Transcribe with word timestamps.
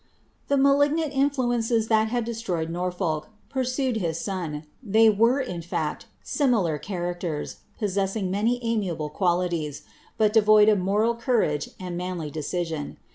The 0.47 0.57
malignant 0.57 1.13
influences 1.13 1.87
that 1.89 2.07
had 2.07 2.25
destroyed 2.25 2.71
Norfolk, 2.71 3.29
pursued 3.49 3.97
his 3.97 4.17
son. 4.19 4.65
They 4.81 5.11
were, 5.11 5.39
in 5.39 5.61
fact, 5.61 6.07
similar 6.23 6.79
characters, 6.79 7.57
possessing 7.77 8.31
many 8.31 8.57
amiable 8.63 9.09
qualities, 9.11 9.83
but 10.17 10.33
devoid 10.33 10.69
of 10.69 10.79
moral 10.79 11.13
courage 11.13 11.69
and 11.79 11.95
manly 11.97 12.31
decision. 12.31 12.97